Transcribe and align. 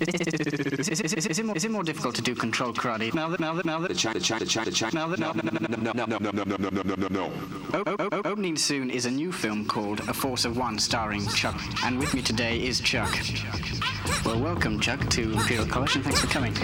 Is, 0.00 1.38
it 1.40 1.44
more, 1.44 1.56
is 1.56 1.64
it 1.64 1.72
more 1.72 1.82
difficult 1.82 2.14
to 2.14 2.22
do 2.22 2.32
control 2.32 2.72
karate 2.72 3.12
now 3.14 3.28
that 3.30 3.40
now 3.40 3.52
that 3.54 3.64
now 3.64 3.80
that 3.80 3.96
China, 3.96 4.20
China, 4.20 4.46
China, 4.46 4.70
China. 4.70 4.94
now 4.94 5.08
that 5.08 5.18
No, 7.72 7.82
no, 7.82 8.22
opening 8.24 8.56
soon 8.56 8.90
is 8.90 9.06
a 9.06 9.10
new 9.10 9.32
film 9.32 9.64
called 9.64 9.98
A 10.08 10.14
Force 10.14 10.44
of 10.44 10.56
One, 10.56 10.78
starring 10.78 11.26
Chuck, 11.30 11.60
and 11.84 11.98
with 11.98 12.14
me 12.14 12.22
today 12.22 12.64
is 12.64 12.78
Chuck. 12.78 13.12
Well, 14.24 14.38
welcome 14.38 14.78
Chuck 14.78 15.00
to 15.10 15.32
Imperial 15.32 15.66
College, 15.66 15.96
and 15.96 16.04
thanks 16.04 16.20
for 16.20 16.28
coming. 16.28 16.54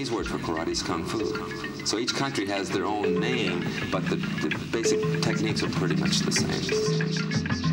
Chinese 0.00 0.12
word 0.12 0.26
for 0.26 0.38
karate 0.38 0.68
is 0.68 0.82
kung 0.82 1.04
fu. 1.04 1.84
So 1.84 1.98
each 1.98 2.14
country 2.14 2.46
has 2.46 2.70
their 2.70 2.86
own 2.86 3.20
name, 3.20 3.66
but 3.92 4.02
the, 4.08 4.16
the 4.16 4.48
basic 4.72 4.98
techniques 5.20 5.62
are 5.62 5.68
pretty 5.68 5.96
much 5.96 6.20
the 6.20 6.32
same. 6.32 7.69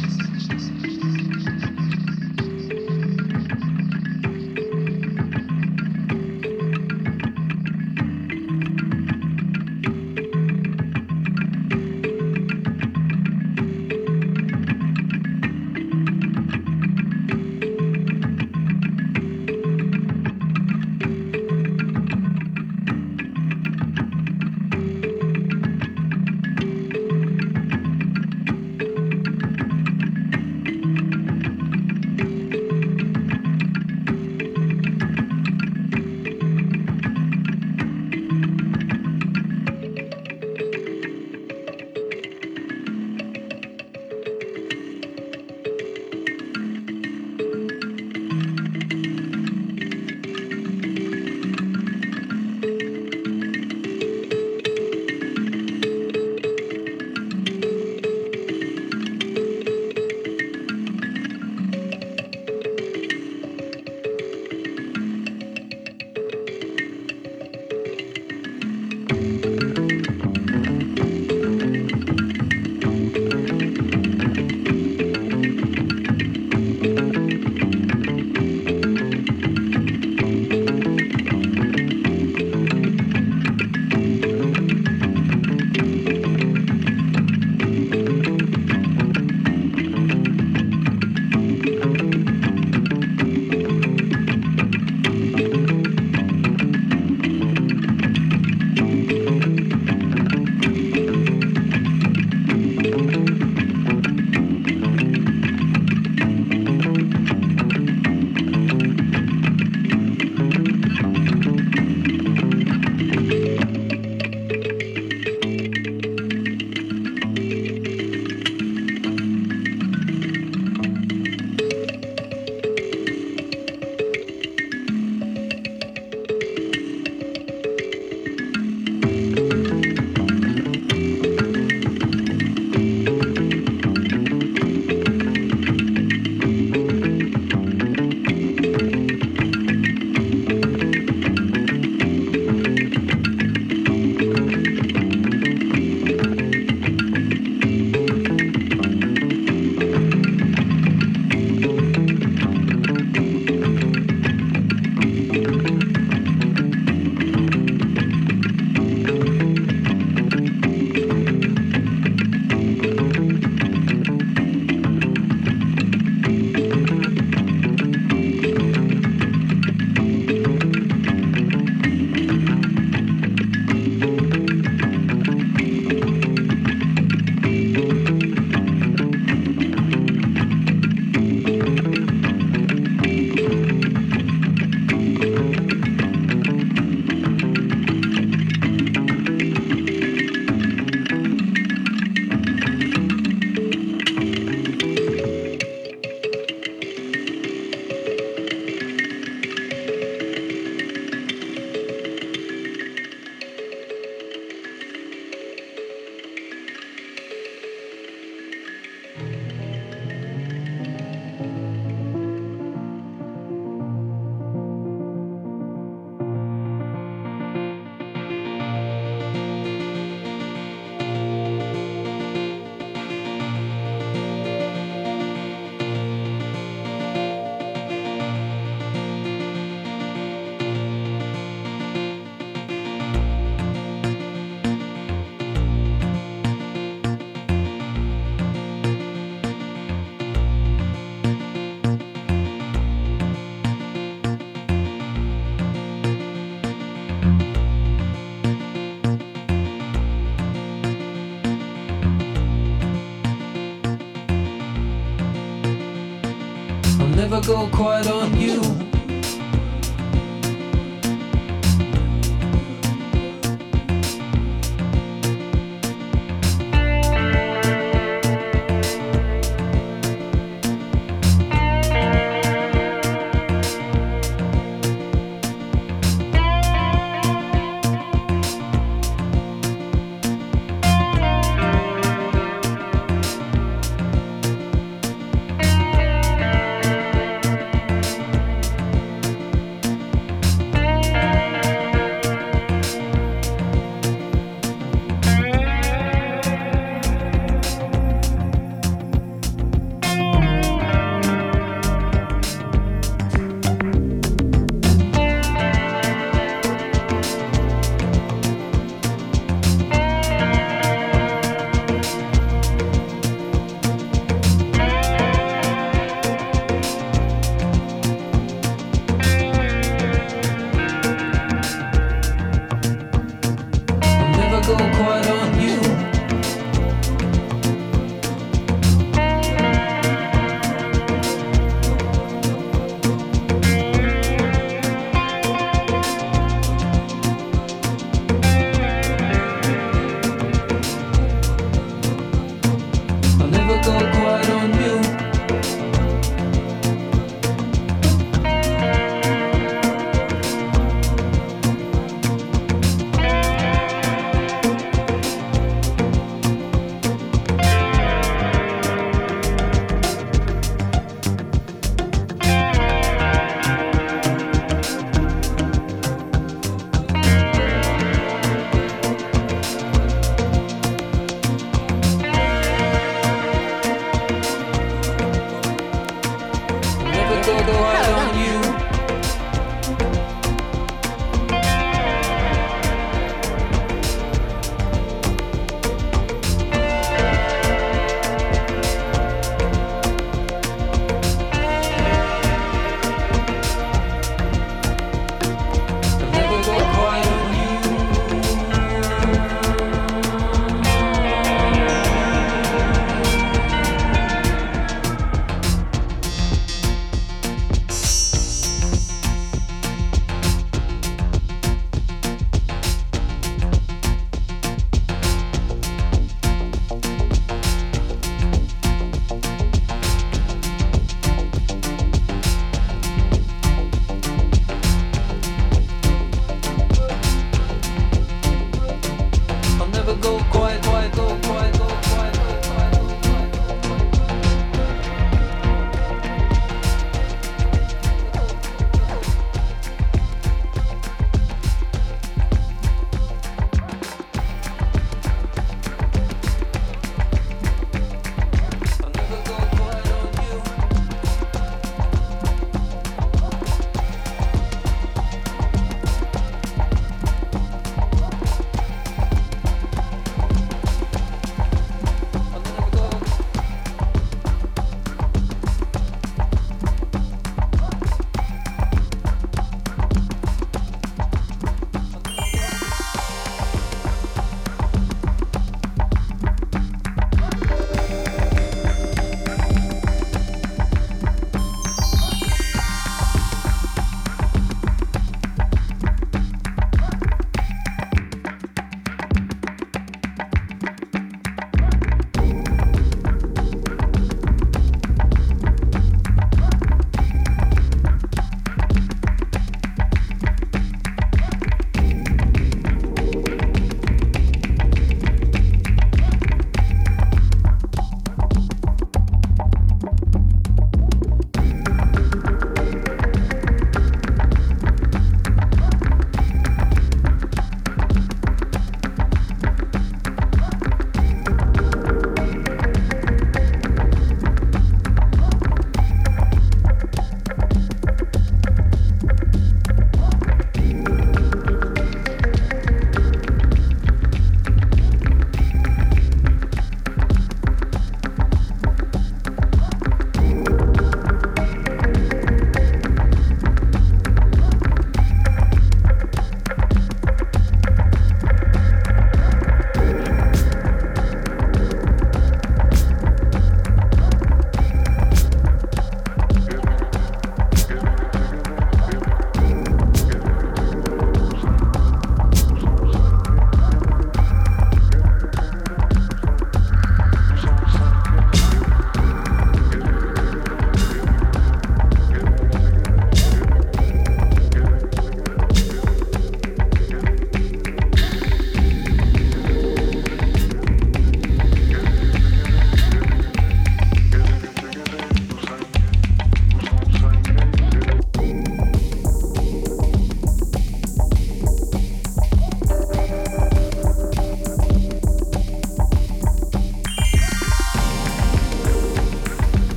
Go 257.48 257.66
quiet 257.72 258.08
on 258.08 258.36
you. 258.36 258.77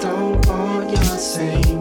don't 0.00 0.46
want 0.46 0.90
your 0.90 1.18
same. 1.18 1.75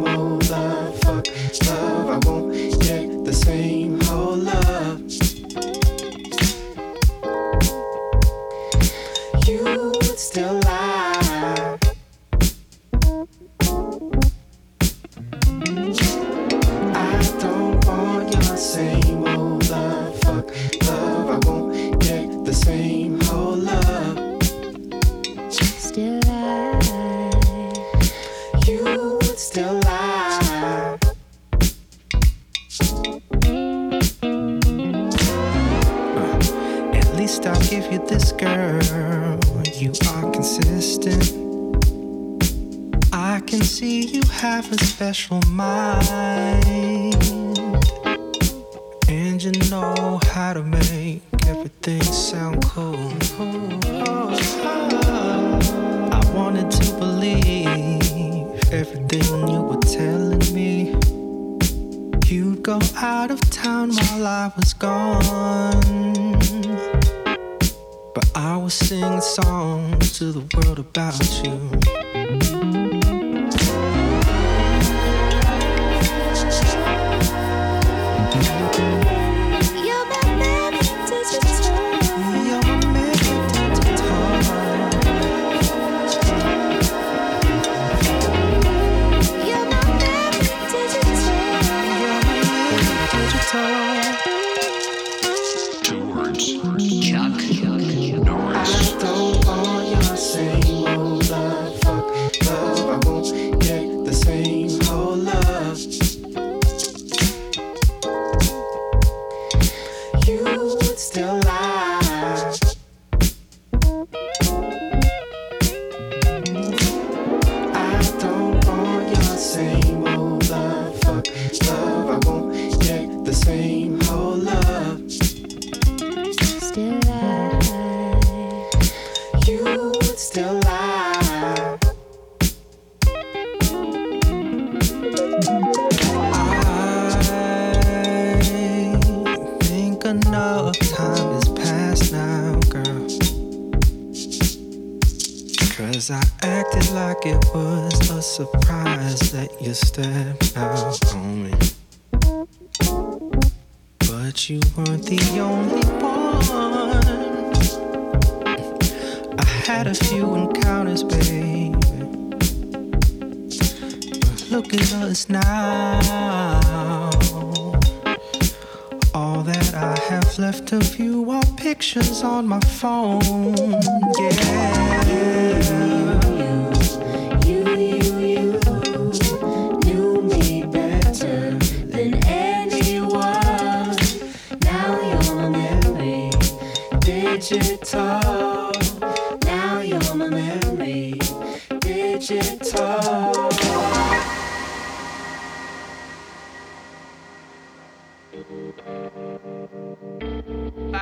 I 192.27 192.31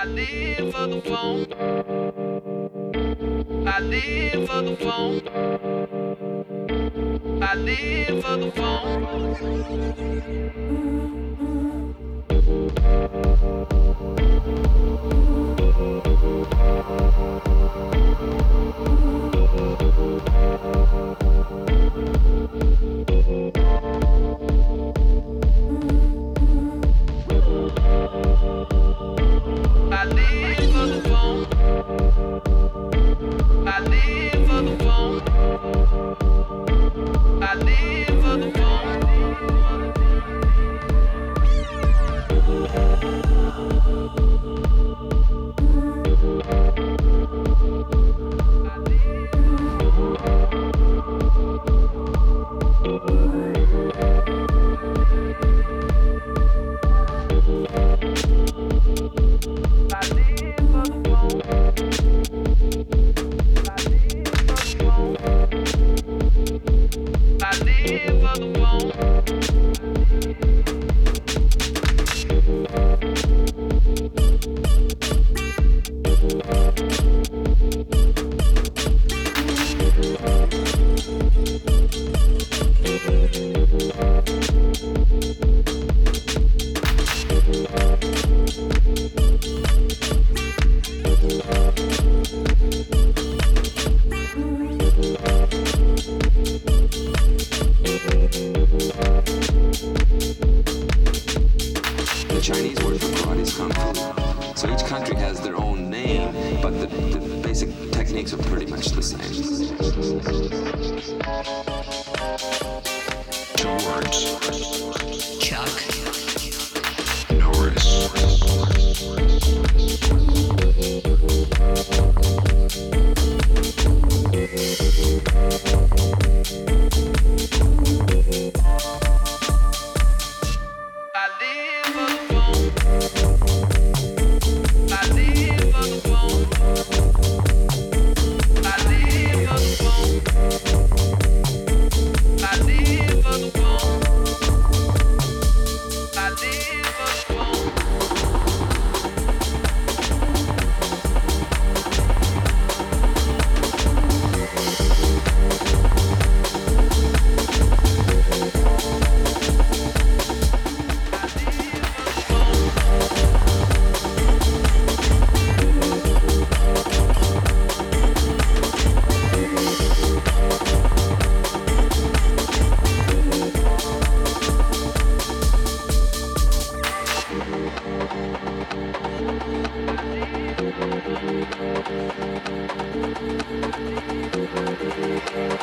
live 0.06 0.74
for 0.74 0.88
the 0.88 1.02
phone. 1.06 1.48
I 3.66 3.80
live 3.80 4.50
for 4.50 4.62
the 4.64 4.76
phone. 4.76 5.22
I 7.42 7.56
live 7.56 8.22
for 8.26 8.38
the 8.38 8.52
phone. 8.52 10.03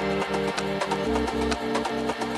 Thank 0.01 0.31
you. 2.21 2.30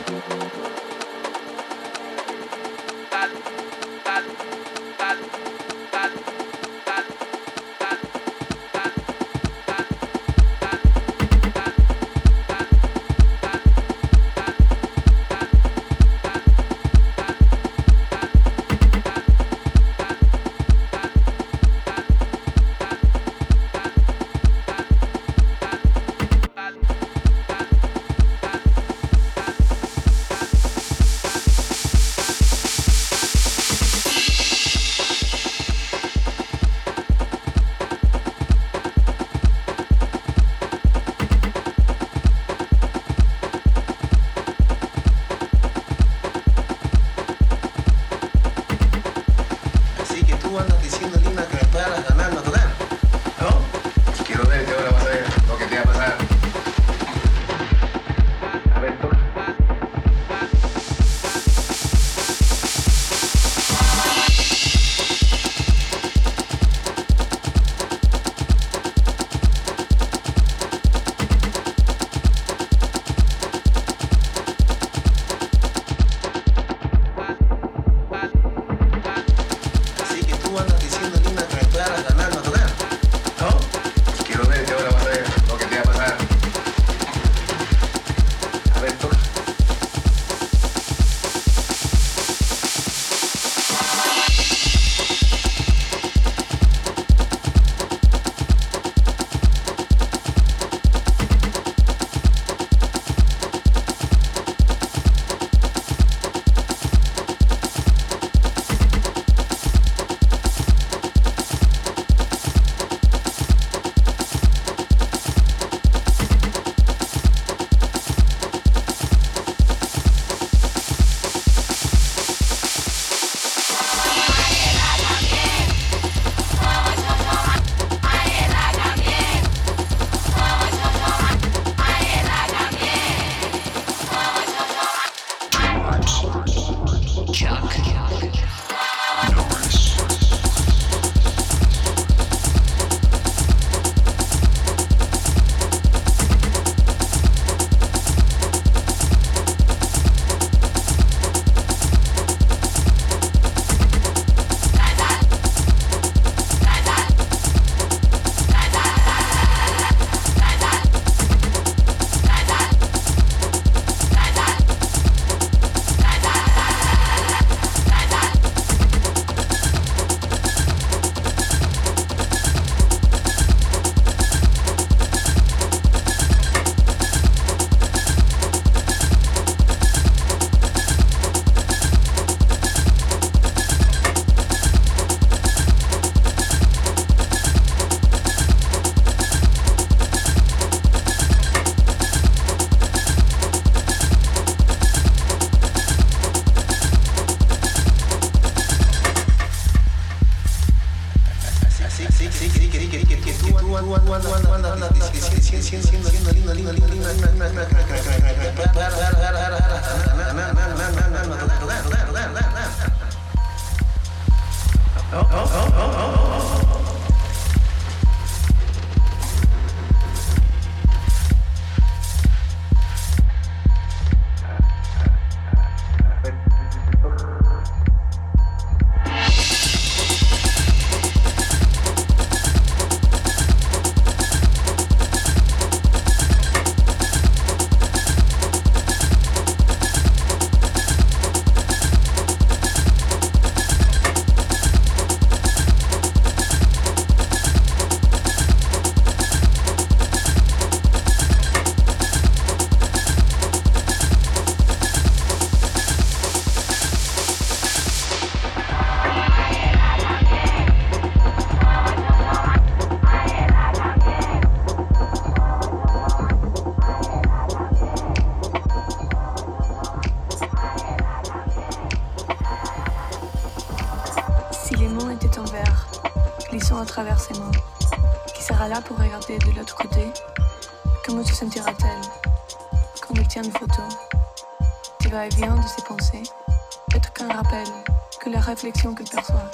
Réflexion 288.62 288.94
qu'elle 288.94 289.08
perçoit 289.08 289.50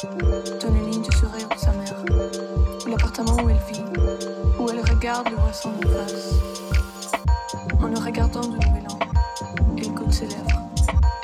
donne 0.61 0.77
une 0.77 0.91
ligne 0.91 1.03
de 1.03 1.15
sourire 1.15 1.49
de 1.49 1.59
sa 1.59 1.73
mère, 1.73 2.05
ou 2.85 2.91
l'appartement 2.91 3.37
où 3.43 3.49
elle 3.49 3.57
vit, 3.73 3.83
où 4.59 4.69
elle 4.69 4.81
regarde 4.81 5.31
le 5.31 5.37
voisin 5.37 5.71
en 5.71 5.89
face. 5.89 6.35
En 7.81 7.87
le 7.87 7.99
regardant 7.99 8.43
du 8.43 8.51
nouvel 8.51 8.85
angle, 8.91 9.83
il 9.83 9.95
goûte 9.95 10.13
ses 10.13 10.27
lèvres. 10.27 10.63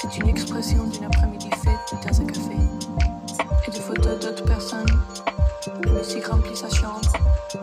Est 0.02 0.16
une 0.18 0.28
expression 0.28 0.84
d'une 0.84 1.04
après-midi 1.04 1.50
faite 1.62 1.78
de 1.92 2.02
tasse 2.02 2.20
à 2.20 2.24
café 2.24 2.56
et 3.66 3.70
de 3.70 3.76
photos 3.76 4.18
d'autres 4.18 4.44
personnes. 4.44 5.00
La 5.84 5.92
musique 5.92 6.26
remplit 6.26 6.56
sa 6.56 6.70
chambre 6.70 7.12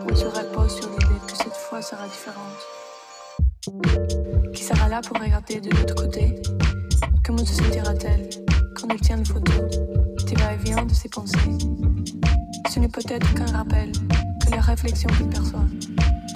où 0.08 0.14
se 0.14 0.26
repose 0.26 0.76
sur 0.76 0.88
l'idée 0.88 1.20
que 1.26 1.36
cette 1.36 1.56
fois 1.56 1.82
sera 1.82 2.06
différente. 2.06 2.60
Qui 4.54 4.62
sera 4.62 4.88
là 4.88 5.00
pour 5.00 5.18
regarder 5.20 5.60
de 5.60 5.70
l'autre 5.70 5.96
côté? 5.96 6.40
Comment 7.26 7.44
se 7.44 7.54
sentira-t-elle 7.54 8.30
quand 8.80 8.86
elle 8.88 9.00
tient 9.00 9.18
une 9.18 9.26
photo? 9.26 9.52
Va-et-vient 10.42 10.84
de 10.84 10.94
ses 10.94 11.08
pensées 11.08 11.38
Ce 12.68 12.78
n'est 12.78 12.88
peut-être 12.88 13.32
qu'un 13.34 13.46
rappel 13.46 13.92
que 14.44 14.50
la 14.50 14.60
réflexion 14.60 15.08
qu'elle 15.10 15.28
perçoit 15.28 15.66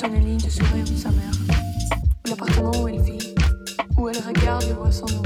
dans 0.00 0.08
les 0.08 0.20
lignes 0.20 0.38
de 0.38 0.50
sourire 0.50 0.84
de 0.84 0.96
sa 0.96 1.10
mère, 1.10 1.32
l'appartement 2.28 2.72
où 2.82 2.88
elle 2.88 3.00
vit, 3.00 3.34
où 3.96 4.08
elle 4.08 4.18
regarde 4.18 4.64
le 4.68 4.74
face. 4.74 5.25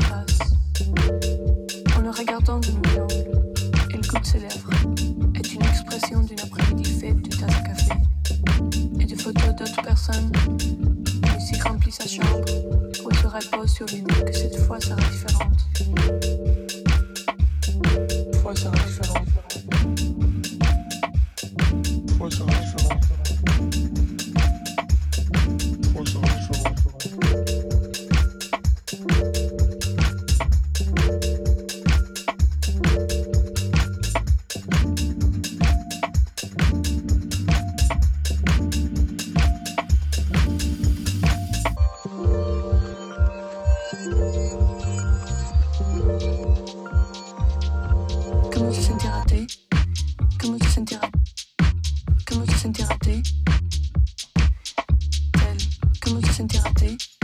Comment 56.53 57.20